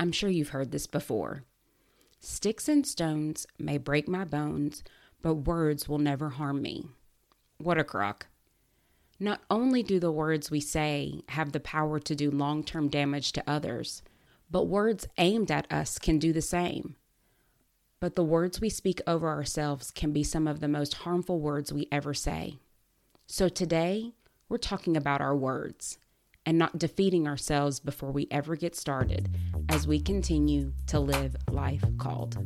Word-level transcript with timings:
I'm 0.00 0.12
sure 0.12 0.30
you've 0.30 0.50
heard 0.50 0.70
this 0.70 0.86
before. 0.86 1.44
Sticks 2.20 2.68
and 2.68 2.86
stones 2.86 3.46
may 3.58 3.78
break 3.78 4.08
my 4.08 4.24
bones, 4.24 4.82
but 5.22 5.34
words 5.34 5.88
will 5.88 5.98
never 5.98 6.30
harm 6.30 6.62
me. 6.62 6.86
What 7.58 7.78
a 7.78 7.84
crock. 7.84 8.26
Not 9.20 9.40
only 9.50 9.82
do 9.82 9.98
the 9.98 10.12
words 10.12 10.50
we 10.50 10.60
say 10.60 11.22
have 11.30 11.50
the 11.50 11.60
power 11.60 11.98
to 11.98 12.14
do 12.14 12.30
long 12.30 12.62
term 12.62 12.88
damage 12.88 13.32
to 13.32 13.50
others, 13.50 14.02
but 14.50 14.64
words 14.64 15.08
aimed 15.18 15.50
at 15.50 15.70
us 15.72 15.98
can 15.98 16.18
do 16.18 16.32
the 16.32 16.42
same. 16.42 16.94
But 18.00 18.14
the 18.14 18.24
words 18.24 18.60
we 18.60 18.70
speak 18.70 19.00
over 19.08 19.28
ourselves 19.28 19.90
can 19.90 20.12
be 20.12 20.22
some 20.22 20.46
of 20.46 20.60
the 20.60 20.68
most 20.68 20.94
harmful 20.94 21.40
words 21.40 21.72
we 21.72 21.88
ever 21.90 22.14
say. 22.14 22.58
So 23.26 23.48
today, 23.48 24.12
we're 24.48 24.58
talking 24.58 24.96
about 24.96 25.20
our 25.20 25.36
words 25.36 25.98
and 26.48 26.56
not 26.56 26.78
defeating 26.78 27.28
ourselves 27.28 27.78
before 27.78 28.10
we 28.10 28.26
ever 28.30 28.56
get 28.56 28.74
started 28.74 29.28
as 29.68 29.86
we 29.86 30.00
continue 30.00 30.72
to 30.86 30.98
live 30.98 31.36
life 31.50 31.84
called. 31.98 32.38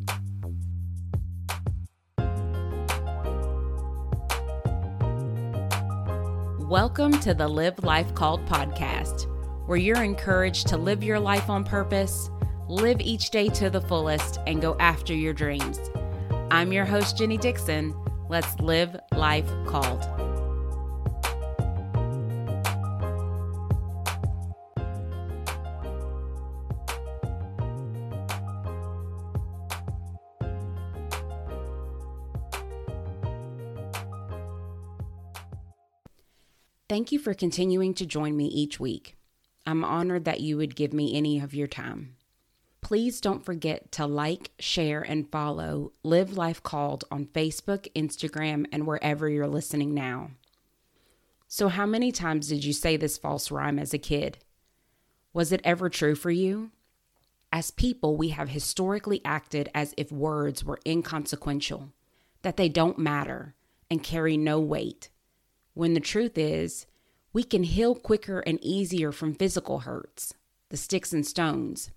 Welcome 6.69 7.13
to 7.21 7.33
the 7.33 7.47
Live 7.47 7.85
Life 7.85 8.13
Called 8.17 8.45
podcast, 8.47 9.29
where 9.69 9.79
you're 9.79 10.03
encouraged 10.03 10.67
to 10.67 10.77
live 10.77 11.05
your 11.05 11.21
life 11.21 11.49
on 11.49 11.63
purpose, 11.63 12.29
live 12.67 13.01
each 13.01 13.31
day 13.31 13.49
to 13.51 13.71
the 13.71 13.83
fullest, 13.83 14.41
and 14.49 14.61
go 14.61 14.77
after 14.81 15.15
your 15.15 15.33
dreams. 15.33 15.79
I'm 16.51 16.73
your 16.73 16.87
host, 16.87 17.19
Jenny 17.19 17.37
Dixon. 17.37 17.95
Let's 18.29 18.59
live 18.59 18.97
life 19.13 19.49
called. 19.65 20.22
Thank 36.93 37.11
you 37.11 37.19
for 37.19 37.33
continuing 37.33 37.95
to 37.95 38.05
join 38.05 38.37
me 38.37 38.45
each 38.49 38.79
week. 38.79 39.17
I'm 39.65 39.83
honored 39.83 40.27
that 40.27 40.43
you 40.43 40.59
would 40.59 40.77
give 40.77 40.93
me 40.93 41.17
any 41.17 41.41
of 41.41 41.55
your 41.55 41.67
time. 41.67 42.17
Please 42.83 43.19
don't 43.19 43.47
forget 43.47 43.91
to 43.93 44.05
like, 44.05 44.51
share, 44.59 45.01
and 45.01 45.27
follow 45.33 45.93
Live 46.03 46.37
Life 46.37 46.63
Called 46.63 47.05
on 47.11 47.25
Facebook, 47.25 47.91
Instagram, 47.95 48.67
and 48.71 48.87
wherever 48.87 49.27
you're 49.27 49.49
listening 49.49 49.95
now. 49.95 50.33
So, 51.49 51.69
how 51.69 51.87
many 51.87 52.13
times 52.13 52.49
did 52.49 52.63
you 52.63 52.75
say 52.75 52.99
this 52.99 53.17
false 53.17 53.51
rhyme 53.51 53.79
as 53.79 53.95
a 53.95 53.99
kid? 53.99 54.37
Was 55.33 55.51
it 55.51 55.63
ever 55.65 55.89
true 55.89 56.15
for 56.15 56.31
you? 56.31 56.73
As 57.51 57.71
people, 57.71 58.19
we 58.19 58.29
have 58.29 58.51
historically 58.51 59.23
acted 59.25 59.71
as 59.75 59.95
if 59.97 60.13
words 60.13 60.63
were 60.63 60.79
inconsequential, 60.85 61.89
that 62.43 62.59
they 62.59 62.69
don't 62.69 62.99
matter 62.99 63.55
and 63.91 64.03
carry 64.03 64.37
no 64.37 64.61
weight 64.61 65.09
when 65.75 65.95
the 65.95 66.01
truth 66.01 66.37
is, 66.37 66.87
we 67.33 67.43
can 67.43 67.63
heal 67.63 67.95
quicker 67.95 68.41
and 68.41 68.63
easier 68.63 69.11
from 69.13 69.35
physical 69.35 69.81
hurts, 69.81 70.35
the 70.69 70.77
sticks 70.77 71.13
and 71.13 71.27
stones, 71.27 71.91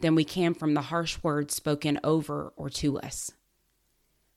than 0.00 0.14
we 0.14 0.24
can 0.24 0.52
from 0.52 0.74
the 0.74 0.82
harsh 0.82 1.18
words 1.22 1.54
spoken 1.54 1.98
over 2.04 2.52
or 2.56 2.68
to 2.68 2.98
us. 2.98 3.32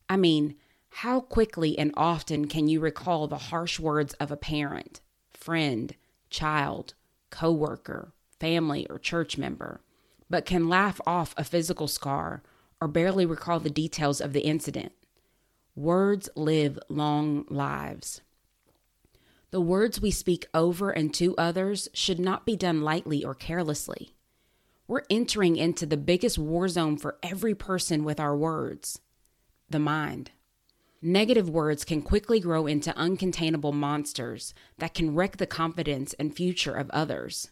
I 0.08 0.16
mean, 0.16 0.56
how 0.90 1.20
quickly 1.20 1.78
and 1.78 1.94
often 1.96 2.48
can 2.48 2.68
you 2.68 2.80
recall 2.80 3.28
the 3.28 3.38
harsh 3.38 3.80
words 3.80 4.14
of 4.16 4.32
a 4.32 4.38
parent, 4.38 5.02
friend, 5.30 5.96
child, 6.30 6.94
coworker, 7.30 8.14
family, 8.40 8.88
or 8.90 8.98
church 8.98 9.38
member, 9.38 9.82
but 10.30 10.46
can 10.46 10.70
laugh 10.70 11.02
off 11.06 11.34
a 11.38 11.44
physical 11.44 11.88
scar 11.88 12.42
or 12.82 12.88
barely 12.88 13.26
recall 13.26 13.60
the 13.60 13.70
details 13.70 14.22
of 14.22 14.34
the 14.34 14.42
incident? 14.42 14.94
Words 15.76 16.30
live 16.36 16.80
long 16.88 17.46
lives. 17.50 18.22
The 19.52 19.62
words 19.62 20.00
we 20.00 20.12
speak 20.12 20.48
over 20.54 20.92
and 20.92 21.14
to 21.16 21.36
others 21.38 21.88
should 21.94 22.20
not 22.20 22.46
be 22.46 22.56
done 22.56 22.82
lightly 22.82 23.24
or 23.24 23.34
carelessly. 23.34 24.14
We're 24.88 25.04
entering 25.10 25.56
into 25.56 25.86
the 25.86 25.98
biggest 25.98 26.38
war 26.38 26.68
zone 26.68 26.98
for 26.98 27.18
every 27.24 27.56
person 27.56 28.04
with 28.04 28.20
our 28.20 28.36
words 28.36 29.00
the 29.70 29.80
mind. 29.80 30.32
Negative 31.02 31.48
words 31.48 31.86
can 31.86 32.02
quickly 32.02 32.40
grow 32.40 32.66
into 32.66 32.92
uncontainable 32.94 33.74
monsters 33.74 34.54
that 34.80 34.94
can 34.96 35.14
wreck 35.14 35.38
the 35.38 35.46
confidence 35.46 36.14
and 36.14 36.36
future 36.36 36.74
of 36.74 36.90
others. 36.90 37.52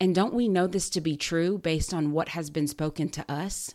And 0.00 0.14
don't 0.14 0.34
we 0.34 0.48
know 0.48 0.66
this 0.66 0.90
to 0.90 1.00
be 1.00 1.16
true 1.16 1.58
based 1.58 1.94
on 1.94 2.12
what 2.12 2.30
has 2.30 2.50
been 2.50 2.66
spoken 2.66 3.08
to 3.10 3.30
us? 3.30 3.74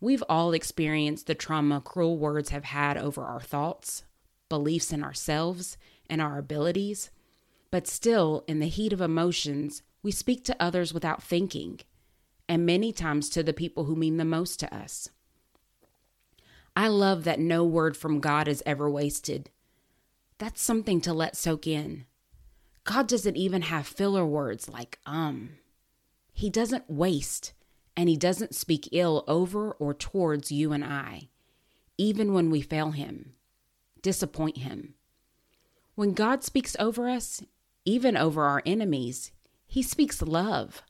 We've 0.00 0.24
all 0.28 0.52
experienced 0.52 1.26
the 1.26 1.34
trauma 1.34 1.80
cruel 1.80 2.18
words 2.18 2.48
have 2.50 2.64
had 2.64 2.96
over 2.96 3.22
our 3.22 3.40
thoughts, 3.40 4.04
beliefs 4.48 4.92
in 4.92 5.02
ourselves, 5.02 5.76
and 6.08 6.20
our 6.20 6.38
abilities, 6.38 7.10
but 7.70 7.86
still, 7.86 8.44
in 8.46 8.60
the 8.60 8.68
heat 8.68 8.92
of 8.92 9.00
emotions, 9.00 9.82
we 10.02 10.10
speak 10.10 10.44
to 10.44 10.56
others 10.62 10.94
without 10.94 11.22
thinking, 11.22 11.80
and 12.48 12.64
many 12.64 12.92
times 12.92 13.28
to 13.30 13.42
the 13.42 13.52
people 13.52 13.84
who 13.84 13.96
mean 13.96 14.16
the 14.16 14.24
most 14.24 14.60
to 14.60 14.74
us. 14.74 15.10
I 16.76 16.88
love 16.88 17.24
that 17.24 17.40
no 17.40 17.64
word 17.64 17.96
from 17.96 18.20
God 18.20 18.48
is 18.48 18.62
ever 18.66 18.88
wasted. 18.88 19.50
That's 20.38 20.62
something 20.62 21.00
to 21.02 21.14
let 21.14 21.36
soak 21.36 21.66
in. 21.66 22.04
God 22.84 23.08
doesn't 23.08 23.36
even 23.36 23.62
have 23.62 23.86
filler 23.86 24.24
words 24.24 24.68
like 24.68 25.00
um. 25.06 25.58
He 26.32 26.50
doesn't 26.50 26.88
waste, 26.88 27.54
and 27.96 28.08
He 28.08 28.16
doesn't 28.16 28.54
speak 28.54 28.90
ill 28.92 29.24
over 29.26 29.72
or 29.72 29.94
towards 29.94 30.52
you 30.52 30.72
and 30.72 30.84
I, 30.84 31.30
even 31.98 32.32
when 32.32 32.50
we 32.50 32.60
fail 32.60 32.90
Him, 32.90 33.32
disappoint 34.06 34.58
Him, 34.58 34.94
when 35.96 36.12
God 36.12 36.44
speaks 36.44 36.76
over 36.78 37.08
us, 37.08 37.42
even 37.84 38.16
over 38.16 38.44
our 38.44 38.62
enemies, 38.64 39.32
He 39.66 39.82
speaks 39.82 40.22
love, 40.22 40.82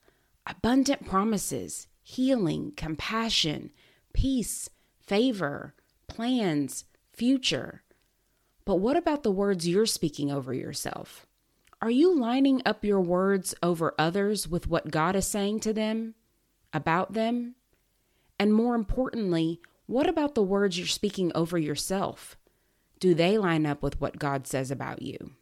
abundant 0.46 1.06
promises, 1.06 1.88
healing, 2.02 2.74
compassion, 2.76 3.70
peace, 4.12 4.68
favor, 5.00 5.74
plans, 6.08 6.84
future. 7.10 7.82
But 8.66 8.80
what 8.80 8.98
about 8.98 9.22
the 9.22 9.30
words 9.30 9.66
you're 9.66 9.86
speaking 9.86 10.30
over 10.30 10.52
yourself? 10.52 11.26
Are 11.80 11.90
you 11.90 12.14
lining 12.14 12.60
up 12.66 12.84
your 12.84 13.00
words 13.00 13.54
over 13.62 13.94
others 13.98 14.46
with 14.46 14.66
what 14.66 14.90
God 14.90 15.16
is 15.16 15.26
saying 15.26 15.60
to 15.60 15.72
them, 15.72 16.16
about 16.70 17.14
them? 17.14 17.54
And 18.38 18.52
more 18.52 18.74
importantly, 18.74 19.62
what 19.86 20.06
about 20.06 20.34
the 20.34 20.42
words 20.42 20.76
you're 20.76 20.86
speaking 20.86 21.32
over 21.34 21.56
yourself? 21.56 22.36
Do 22.98 23.14
they 23.14 23.38
line 23.38 23.66
up 23.66 23.82
with 23.82 24.00
what 24.00 24.18
God 24.18 24.46
says 24.46 24.70
about 24.70 25.02
you? 25.02 25.32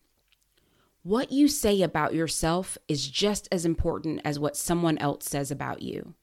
What 1.02 1.30
you 1.30 1.48
say 1.48 1.82
about 1.82 2.14
yourself 2.14 2.78
is 2.88 3.08
just 3.08 3.46
as 3.52 3.66
important 3.66 4.22
as 4.24 4.38
what 4.38 4.56
someone 4.56 4.98
else 4.98 5.26
says 5.26 5.50
about 5.50 5.82
you, 5.82 6.14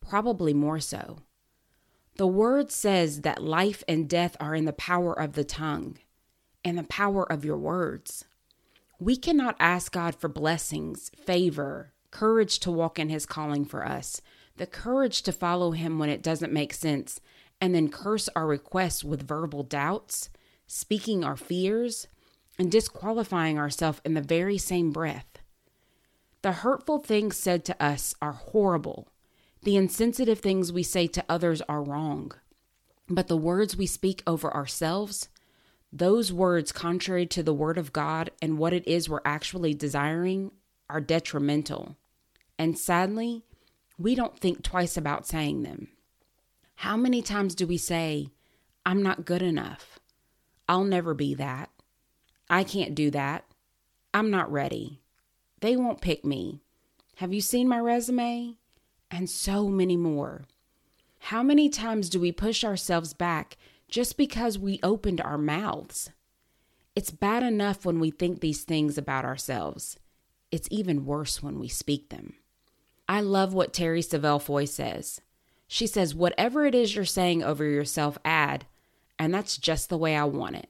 probably 0.00 0.54
more 0.54 0.80
so. 0.80 1.18
The 2.16 2.26
word 2.26 2.72
says 2.72 3.20
that 3.20 3.42
life 3.42 3.84
and 3.86 4.08
death 4.08 4.36
are 4.40 4.54
in 4.54 4.64
the 4.64 4.72
power 4.72 5.12
of 5.12 5.34
the 5.34 5.44
tongue 5.44 5.98
and 6.64 6.76
the 6.76 6.84
power 6.84 7.30
of 7.30 7.44
your 7.44 7.58
words. 7.58 8.24
We 8.98 9.14
cannot 9.14 9.56
ask 9.60 9.92
God 9.92 10.16
for 10.16 10.28
blessings, 10.28 11.10
favor, 11.24 11.92
courage 12.10 12.58
to 12.60 12.70
walk 12.72 12.98
in 12.98 13.10
his 13.10 13.26
calling 13.26 13.64
for 13.64 13.86
us, 13.86 14.20
the 14.56 14.66
courage 14.66 15.22
to 15.22 15.32
follow 15.32 15.72
him 15.72 15.98
when 15.98 16.08
it 16.08 16.22
doesn't 16.22 16.52
make 16.52 16.72
sense, 16.72 17.20
and 17.60 17.74
then 17.74 17.90
curse 17.90 18.28
our 18.34 18.46
requests 18.46 19.04
with 19.04 19.28
verbal 19.28 19.62
doubts 19.62 20.30
speaking 20.68 21.24
our 21.24 21.36
fears, 21.36 22.06
and 22.58 22.70
disqualifying 22.70 23.58
ourselves 23.58 24.00
in 24.04 24.14
the 24.14 24.20
very 24.20 24.58
same 24.58 24.92
breath. 24.92 25.38
The 26.42 26.52
hurtful 26.52 26.98
things 26.98 27.36
said 27.36 27.64
to 27.64 27.82
us 27.82 28.14
are 28.22 28.32
horrible. 28.32 29.08
The 29.62 29.76
insensitive 29.76 30.38
things 30.38 30.72
we 30.72 30.84
say 30.84 31.08
to 31.08 31.24
others 31.28 31.62
are 31.62 31.82
wrong. 31.82 32.32
But 33.08 33.26
the 33.26 33.36
words 33.36 33.76
we 33.76 33.86
speak 33.86 34.22
over 34.26 34.52
ourselves, 34.54 35.28
those 35.92 36.32
words 36.32 36.70
contrary 36.70 37.26
to 37.26 37.42
the 37.42 37.54
word 37.54 37.78
of 37.78 37.92
God 37.92 38.30
and 38.42 38.58
what 38.58 38.72
it 38.72 38.86
is 38.86 39.08
we're 39.08 39.20
actually 39.24 39.74
desiring, 39.74 40.52
are 40.90 41.00
detrimental. 41.00 41.96
And 42.58 42.78
sadly, 42.78 43.42
we 43.98 44.14
don't 44.14 44.38
think 44.38 44.62
twice 44.62 44.96
about 44.96 45.26
saying 45.26 45.62
them. 45.62 45.88
How 46.76 46.96
many 46.96 47.22
times 47.22 47.54
do 47.54 47.66
we 47.66 47.78
say, 47.78 48.28
I'm 48.86 49.02
not 49.02 49.24
good 49.24 49.42
enough? 49.42 49.98
I'll 50.68 50.84
never 50.84 51.14
be 51.14 51.34
that. 51.34 51.70
I 52.50 52.64
can't 52.64 52.94
do 52.94 53.10
that. 53.10 53.44
I'm 54.12 54.30
not 54.30 54.50
ready. 54.50 55.00
They 55.60 55.76
won't 55.76 56.00
pick 56.00 56.24
me. 56.24 56.60
Have 57.16 57.32
you 57.32 57.40
seen 57.40 57.68
my 57.68 57.80
resume? 57.80 58.56
And 59.10 59.28
so 59.28 59.68
many 59.68 59.96
more. 59.96 60.44
How 61.20 61.42
many 61.42 61.68
times 61.68 62.08
do 62.08 62.20
we 62.20 62.32
push 62.32 62.64
ourselves 62.64 63.12
back 63.12 63.56
just 63.88 64.16
because 64.16 64.58
we 64.58 64.78
opened 64.82 65.20
our 65.20 65.38
mouths? 65.38 66.10
It's 66.94 67.10
bad 67.10 67.42
enough 67.42 67.84
when 67.84 68.00
we 68.00 68.10
think 68.10 68.40
these 68.40 68.64
things 68.64 68.98
about 68.98 69.24
ourselves. 69.24 69.98
It's 70.50 70.68
even 70.70 71.04
worse 71.06 71.42
when 71.42 71.58
we 71.58 71.68
speak 71.68 72.08
them. 72.08 72.34
I 73.08 73.20
love 73.20 73.54
what 73.54 73.72
Terri 73.72 74.00
Savelle 74.00 74.42
Foy 74.42 74.64
says. 74.64 75.20
She 75.66 75.86
says, 75.86 76.14
Whatever 76.14 76.66
it 76.66 76.74
is 76.74 76.94
you're 76.94 77.04
saying 77.04 77.42
over 77.42 77.64
yourself, 77.64 78.18
add, 78.24 78.66
and 79.18 79.34
that's 79.34 79.56
just 79.56 79.88
the 79.88 79.98
way 79.98 80.16
I 80.16 80.24
want 80.24 80.56
it. 80.56 80.68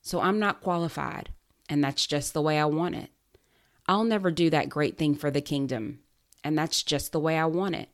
So 0.00 0.20
I'm 0.20 0.38
not 0.38 0.60
qualified, 0.60 1.30
and 1.68 1.82
that's 1.82 2.06
just 2.06 2.34
the 2.34 2.42
way 2.42 2.58
I 2.58 2.64
want 2.66 2.94
it. 2.94 3.10
I'll 3.86 4.04
never 4.04 4.30
do 4.30 4.50
that 4.50 4.68
great 4.68 4.96
thing 4.96 5.14
for 5.14 5.30
the 5.30 5.40
kingdom, 5.40 6.00
and 6.44 6.56
that's 6.56 6.82
just 6.82 7.12
the 7.12 7.20
way 7.20 7.38
I 7.38 7.46
want 7.46 7.74
it. 7.74 7.88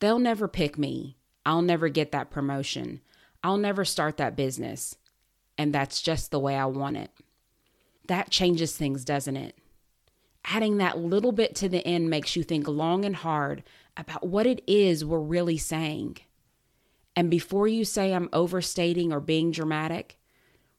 They'll 0.00 0.18
never 0.18 0.48
pick 0.48 0.78
me. 0.78 1.16
I'll 1.44 1.62
never 1.62 1.88
get 1.88 2.12
that 2.12 2.30
promotion. 2.30 3.00
I'll 3.42 3.58
never 3.58 3.84
start 3.84 4.16
that 4.18 4.36
business, 4.36 4.96
and 5.58 5.72
that's 5.72 6.00
just 6.00 6.30
the 6.30 6.38
way 6.38 6.56
I 6.56 6.66
want 6.66 6.96
it. 6.96 7.10
That 8.08 8.30
changes 8.30 8.76
things, 8.76 9.04
doesn't 9.04 9.36
it? 9.36 9.58
Adding 10.44 10.78
that 10.78 10.98
little 10.98 11.32
bit 11.32 11.54
to 11.56 11.68
the 11.68 11.86
end 11.86 12.10
makes 12.10 12.34
you 12.36 12.42
think 12.42 12.66
long 12.66 13.04
and 13.04 13.16
hard 13.16 13.62
about 13.96 14.26
what 14.26 14.46
it 14.46 14.62
is 14.66 15.04
we're 15.04 15.18
really 15.18 15.58
saying. 15.58 16.18
And 17.14 17.30
before 17.30 17.68
you 17.68 17.84
say 17.84 18.12
I'm 18.12 18.28
overstating 18.32 19.12
or 19.12 19.20
being 19.20 19.50
dramatic, 19.50 20.18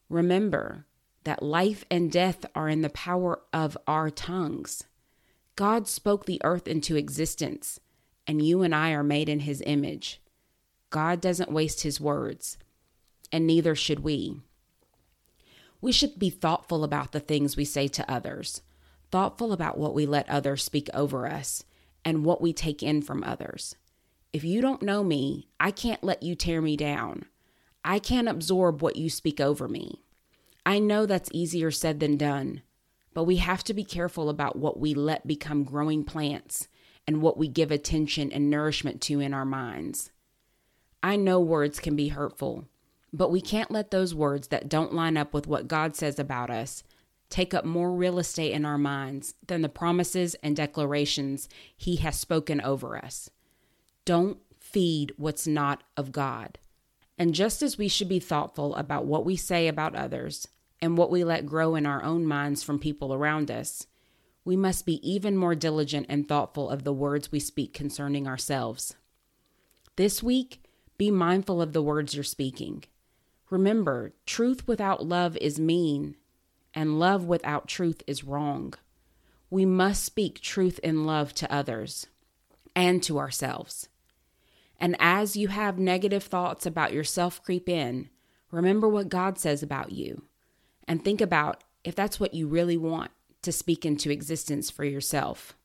remember 0.10 0.86
that 1.24 1.44
life 1.44 1.86
and 1.90 2.12
death 2.12 2.46
are 2.56 2.68
in 2.68 2.82
the 2.82 2.90
power 2.90 3.42
of 3.54 3.78
our 3.88 4.10
tongues. 4.10 4.84
God 5.56 5.88
spoke 5.88 6.26
the 6.26 6.42
earth 6.44 6.68
into 6.68 6.96
existence, 6.96 7.80
and 8.26 8.46
you 8.46 8.64
and 8.64 8.74
I 8.74 8.92
are 8.92 9.04
made 9.04 9.30
in 9.30 9.42
his 9.42 9.62
image. 9.66 10.22
God 10.90 11.22
doesn't 11.22 11.52
waste 11.52 11.84
his 11.84 12.02
words, 12.02 12.58
and 13.32 13.46
neither 13.46 13.76
should 13.76 14.00
we. 14.00 14.42
We 15.82 15.92
should 15.92 16.18
be 16.18 16.30
thoughtful 16.30 16.84
about 16.84 17.12
the 17.12 17.20
things 17.20 17.56
we 17.56 17.66
say 17.66 17.88
to 17.90 18.12
others, 18.12 18.62
thoughtful 19.12 19.54
about 19.54 19.78
what 19.78 19.94
we 19.94 20.06
let 20.06 20.30
others 20.30 20.64
speak 20.64 20.90
over 20.94 21.28
us, 21.28 21.64
and 22.04 22.26
what 22.26 22.42
we 22.42 22.54
take 22.54 22.82
in 22.82 23.02
from 23.02 23.24
others. 23.24 23.76
If 24.34 24.44
you 24.44 24.62
don't 24.62 24.82
know 24.82 25.04
me, 25.04 25.48
I 25.60 25.70
can't 25.70 26.04
let 26.04 26.24
you 26.24 26.34
tear 26.34 26.60
me 26.60 26.76
down. 26.76 27.26
I 27.86 28.00
can't 28.00 28.28
absorb 28.28 28.82
what 28.82 28.96
you 28.96 29.08
speak 29.08 29.40
over 29.40 29.68
me. 29.68 30.02
I 30.66 30.80
know 30.80 31.06
that's 31.06 31.30
easier 31.32 31.70
said 31.70 32.00
than 32.00 32.18
done, 32.18 32.64
but 33.14 33.26
we 33.26 33.38
have 33.38 33.64
to 33.66 33.76
be 33.76 33.84
careful 33.84 34.30
about 34.30 34.56
what 34.56 34.80
we 34.80 34.96
let 34.96 35.28
become 35.28 35.64
growing 35.64 36.04
plants 36.04 36.68
and 37.06 37.22
what 37.22 37.38
we 37.38 37.48
give 37.48 37.70
attention 37.70 38.32
and 38.32 38.50
nourishment 38.50 39.02
to 39.02 39.20
in 39.20 39.36
our 39.36 39.46
minds. 39.46 40.10
I 41.04 41.16
know 41.16 41.40
words 41.40 41.80
can 41.80 41.96
be 41.96 42.08
hurtful, 42.08 42.66
but 43.12 43.30
we 43.30 43.40
can't 43.40 43.70
let 43.70 43.92
those 43.92 44.16
words 44.16 44.48
that 44.48 44.68
don't 44.68 44.96
line 44.96 45.16
up 45.16 45.32
with 45.32 45.46
what 45.46 45.68
God 45.68 45.96
says 45.96 46.18
about 46.18 46.50
us 46.50 46.84
take 47.30 47.54
up 47.54 47.66
more 47.66 47.92
real 47.92 48.20
estate 48.20 48.52
in 48.52 48.64
our 48.64 48.78
minds 48.78 49.34
than 49.48 49.62
the 49.62 49.70
promises 49.70 50.36
and 50.44 50.56
declarations 50.56 51.50
He 51.76 51.98
has 51.98 52.20
spoken 52.20 52.62
over 52.62 52.98
us. 52.98 53.30
Don't 54.06 54.38
feed 54.60 55.14
what's 55.18 55.48
not 55.48 55.84
of 55.96 56.12
God. 56.12 56.58
And 57.18 57.34
just 57.34 57.62
as 57.62 57.78
we 57.78 57.88
should 57.88 58.10
be 58.10 58.20
thoughtful 58.20 58.76
about 58.76 59.06
what 59.06 59.26
we 59.26 59.36
say 59.36 59.68
about 59.68 59.96
others 59.96 60.48
and 60.82 60.98
what 60.98 61.12
we 61.12 61.24
let 61.24 61.46
grow 61.46 61.76
in 61.76 61.86
our 61.86 62.04
own 62.04 62.26
minds 62.26 62.64
from 62.64 62.80
people 62.80 63.14
around 63.14 63.50
us, 63.52 63.88
we 64.44 64.56
must 64.58 64.86
be 64.86 65.00
even 65.10 65.38
more 65.38 65.56
diligent 65.56 66.08
and 66.10 66.28
thoughtful 66.28 66.70
of 66.70 66.84
the 66.84 66.92
words 66.92 67.32
we 67.32 67.40
speak 67.40 67.74
concerning 67.74 68.28
ourselves. 68.28 68.96
This 69.96 70.22
week, 70.22 70.64
be 70.98 71.12
mindful 71.12 71.62
of 71.62 71.74
the 71.74 71.82
words 71.82 72.16
you're 72.16 72.24
speaking. 72.24 72.84
Remember, 73.50 74.14
truth 74.26 74.68
without 74.68 75.06
love 75.06 75.38
is 75.38 75.60
mean, 75.60 76.18
and 76.74 77.00
love 77.00 77.26
without 77.26 77.68
truth 77.68 78.02
is 78.08 78.24
wrong. 78.24 78.74
We 79.50 79.66
must 79.66 80.04
speak 80.04 80.42
truth 80.42 80.80
in 80.80 81.06
love 81.06 81.34
to 81.36 81.54
others 81.54 82.08
and 82.76 83.02
to 83.04 83.20
ourselves. 83.20 83.88
And 84.80 84.96
as 85.00 85.38
you 85.38 85.48
have 85.50 85.80
negative 85.80 86.24
thoughts 86.24 86.66
about 86.66 86.94
yourself 86.94 87.42
creep 87.44 87.70
in, 87.70 88.10
remember 88.52 88.88
what 88.88 89.10
God 89.10 89.38
says 89.38 89.64
about 89.64 89.92
you 89.92 90.24
and 90.88 91.04
think 91.04 91.22
about 91.22 91.64
if 91.84 91.96
that's 91.96 92.20
what 92.20 92.34
you 92.34 92.48
really 92.48 92.78
want 92.78 93.12
to 93.42 93.52
speak 93.52 93.86
into 93.86 94.10
existence 94.10 94.70
for 94.70 94.84
yourself. 94.84 95.56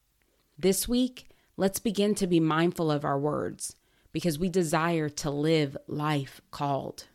This 0.59 0.89
week, 0.89 1.29
let's 1.57 1.79
begin 1.79 2.15
to 2.17 2.27
be 2.27 2.41
mindful 2.41 2.91
of 2.91 3.05
our 3.05 3.19
words 3.19 3.75
because 4.13 4.39
we 4.39 4.49
desire 4.49 5.09
to 5.09 5.31
live 5.31 5.77
life 5.87 6.41
called. 6.51 7.07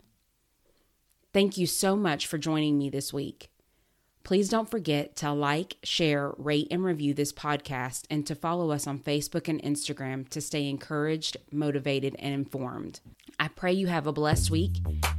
Thank 1.34 1.58
you 1.58 1.68
so 1.68 1.96
much 1.96 2.28
for 2.28 2.38
joining 2.38 2.78
me 2.78 2.90
this 2.90 3.12
week. 3.12 3.50
Please 4.24 4.48
don't 4.48 4.72
forget 4.72 5.18
to 5.18 5.34
like, 5.34 5.76
share, 5.84 6.32
rate, 6.38 6.70
and 6.72 6.82
review 6.82 7.14
this 7.14 7.34
podcast 7.34 8.06
and 8.10 8.26
to 8.26 8.34
follow 8.34 8.72
us 8.72 8.88
on 8.88 8.98
Facebook 8.98 9.50
and 9.50 9.62
Instagram 9.62 10.30
to 10.30 10.40
stay 10.40 10.70
encouraged, 10.70 11.36
motivated, 11.52 12.16
and 12.20 12.34
informed. 12.34 13.02
I 13.38 13.50
pray 13.50 13.74
you 13.74 13.88
have 13.88 14.08
a 14.08 14.14
blessed 14.14 14.50
week 14.50 14.78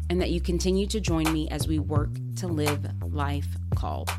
and 0.08 0.22
that 0.22 0.30
you 0.30 0.40
continue 0.40 0.86
to 0.86 1.00
join 1.00 1.30
me 1.34 1.50
as 1.50 1.68
we 1.68 1.78
work 1.78 2.12
to 2.36 2.46
live 2.46 2.86
life 3.12 3.48
called. 3.74 4.10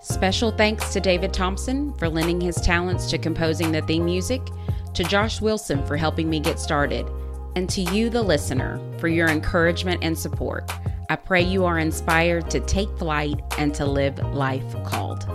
Special 0.00 0.50
thanks 0.50 0.94
to 0.94 1.00
David 1.00 1.34
Thompson 1.34 1.92
for 1.98 2.08
lending 2.08 2.40
his 2.40 2.56
talents 2.56 3.10
to 3.10 3.18
composing 3.18 3.70
the 3.70 3.82
theme 3.82 4.06
music 4.06 4.40
to 4.94 5.04
Josh 5.04 5.42
Wilson 5.42 5.84
for 5.84 5.98
helping 5.98 6.30
me 6.30 6.40
get 6.40 6.58
started, 6.58 7.06
and 7.56 7.68
to 7.70 7.82
you, 7.82 8.10
the 8.10 8.22
listener, 8.22 8.80
for 8.98 9.08
your 9.08 9.28
encouragement 9.28 10.02
and 10.02 10.18
support. 10.18 10.70
I 11.10 11.16
pray 11.16 11.42
you 11.42 11.64
are 11.64 11.78
inspired 11.78 12.50
to 12.50 12.60
take 12.60 12.88
flight 12.98 13.40
and 13.58 13.74
to 13.74 13.84
live 13.84 14.18
life 14.34 14.64
called. 14.84 15.26